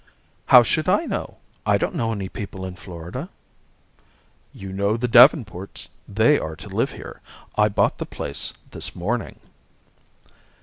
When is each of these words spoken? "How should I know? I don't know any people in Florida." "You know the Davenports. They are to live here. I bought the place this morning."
"How 0.47 0.63
should 0.63 0.89
I 0.89 1.05
know? 1.05 1.37
I 1.63 1.77
don't 1.77 1.93
know 1.93 2.11
any 2.11 2.27
people 2.27 2.65
in 2.65 2.73
Florida." 2.73 3.29
"You 4.51 4.73
know 4.73 4.97
the 4.97 5.07
Davenports. 5.07 5.89
They 6.07 6.39
are 6.39 6.55
to 6.55 6.69
live 6.69 6.93
here. 6.93 7.21
I 7.55 7.69
bought 7.69 7.99
the 7.99 8.07
place 8.07 8.51
this 8.71 8.95
morning." 8.95 9.39